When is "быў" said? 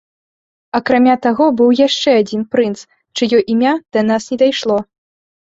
1.59-1.69